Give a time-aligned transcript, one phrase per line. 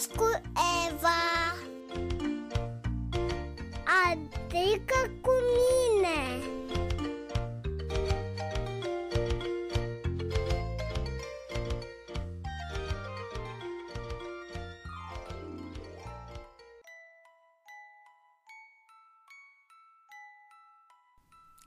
[0.00, 0.24] pas cu
[0.88, 1.08] Eva.
[4.10, 6.42] Adică cu mine.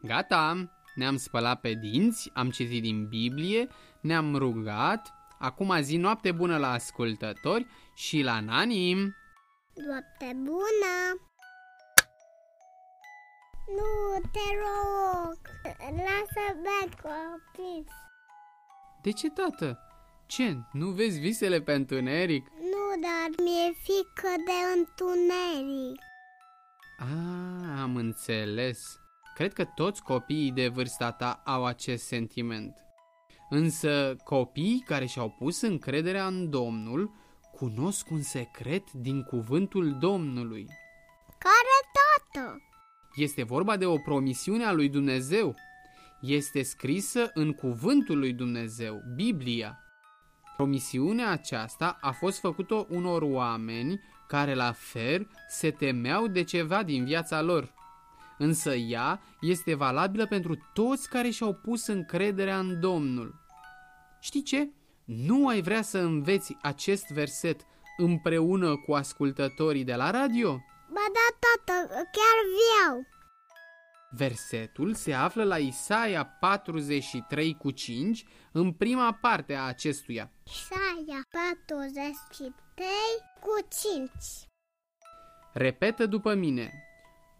[0.02, 3.67] Gata, ne-am spălat pe dinți, am citit din Biblie,
[4.02, 8.93] ne-am rugat, acum zi noapte bună la ascultători și la Nani.
[9.88, 10.95] Noapte bună!
[13.77, 15.39] Nu, te rog,
[15.79, 17.85] lasă bea copii.
[19.02, 19.79] De ce, tată?
[20.25, 22.47] Ce, nu vezi visele pe întuneric?
[22.47, 25.99] Nu, dar mi-e frică de întuneric.
[26.99, 28.99] Ah, am înțeles.
[29.35, 32.83] Cred că toți copiii de vârsta ta au acest sentiment.
[33.49, 37.11] Însă copiii care și-au pus încrederea în Domnul
[37.52, 40.67] cunosc un secret din cuvântul Domnului.
[41.38, 42.58] Care tată?
[43.16, 45.55] Este vorba de o promisiune a lui Dumnezeu.
[46.22, 49.78] Este scrisă în cuvântul lui Dumnezeu, Biblia.
[50.55, 57.05] Promisiunea aceasta a fost făcută unor oameni care la fel se temeau de ceva din
[57.05, 57.73] viața lor.
[58.38, 63.36] Însă ea este valabilă pentru toți care și-au pus încrederea în Domnul.
[64.20, 64.70] Știi ce?
[65.06, 67.62] Nu ai vrea să înveți acest verset
[67.98, 70.52] împreună cu ascultătorii de la radio?
[70.88, 73.06] Ba da, tată, chiar vreau.
[74.09, 80.31] Versetul se află la Isaia 43 cu 5 în prima parte a acestuia.
[80.44, 82.88] Isaia 43
[83.40, 84.09] cu 5.
[85.53, 86.73] Repetă după mine.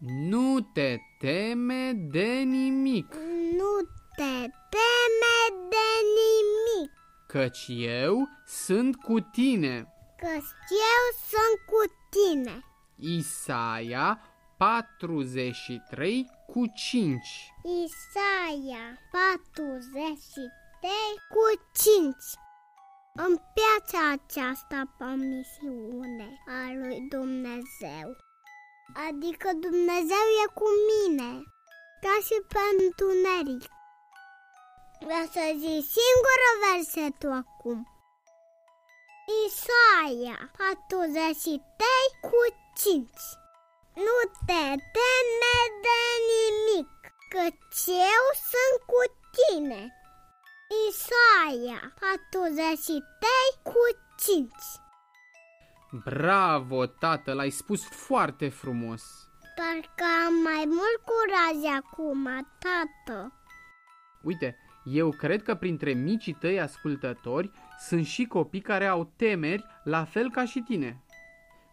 [0.06, 3.14] Nu te teme de nimic,
[3.56, 3.80] Nu
[4.16, 5.36] te teme
[5.68, 5.88] de
[6.18, 6.90] nimic,
[7.26, 9.88] căci eu sunt cu tine.
[10.18, 10.26] că
[10.70, 12.64] eu sunt cu tine.
[12.96, 14.20] Isaia
[14.56, 17.26] 43 cu 5.
[17.84, 20.90] Isaia 43
[21.28, 22.14] cu 5.
[23.26, 28.08] Îmi place această promisiune a lui Dumnezeu.
[29.08, 31.30] Adică Dumnezeu e cu mine,
[32.00, 33.64] ca și pe întuneric.
[35.04, 37.78] Vreau să zic singură versetul acum.
[39.46, 41.86] Isaia 43
[42.28, 42.40] cu
[42.76, 43.08] 5
[44.06, 44.64] Nu te
[44.96, 46.00] teme de
[46.30, 46.90] nimic,
[47.32, 49.02] căci eu sunt cu
[49.36, 49.82] tine.
[50.88, 53.84] Isaia 43 cu
[54.24, 54.52] 5
[56.02, 59.02] Bravo, tată, l-ai spus foarte frumos.
[59.56, 62.24] Parcă am mai mult curaj acum,
[62.58, 63.32] tată.
[64.22, 70.04] Uite, eu cred că printre micii tăi ascultători sunt și copii care au temeri la
[70.04, 71.04] fel ca și tine.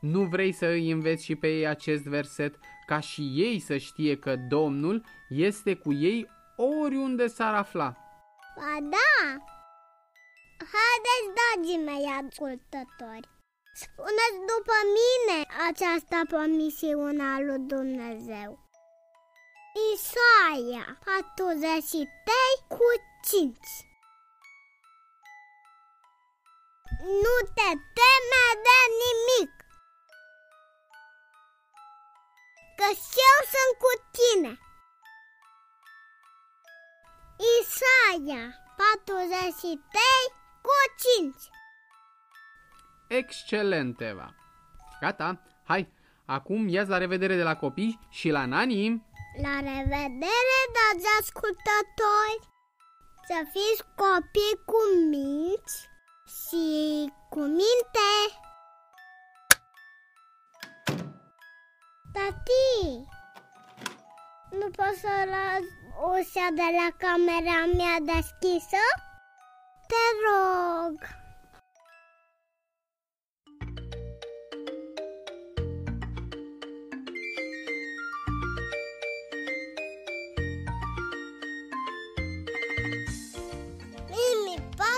[0.02, 4.18] Nu vrei să îi înveți și pe ei acest verset ca și ei să știe
[4.18, 7.96] că Domnul este cu ei oriunde s-ar afla.
[8.56, 9.38] Ba da!
[10.74, 13.30] Haideți, dragii mei ascultători,
[13.74, 15.40] spuneți după mine
[15.70, 18.60] această promisiune a lui Dumnezeu.
[19.94, 22.34] Isaia 43
[22.68, 22.88] cu
[23.24, 23.58] 5
[27.24, 29.54] Nu te teme de nimic,
[32.78, 32.88] că
[33.30, 34.60] eu sunt cu tine.
[37.60, 38.44] Isaia
[38.78, 40.02] 43
[40.62, 40.78] cu
[41.18, 41.61] 5
[43.12, 44.36] Excelent, Eva!
[45.02, 45.88] Gata, hai,
[46.26, 49.06] acum ia la revedere de la copii și la nani.
[49.42, 52.40] La revedere, dragi ascultători!
[53.28, 55.90] Să fiți copii cu minți
[56.38, 58.12] și cu minte!
[62.14, 63.06] Tati!
[64.52, 65.64] Nu pot să las
[66.12, 68.84] ușa de la camera mea deschisă?
[69.88, 71.21] Te rog!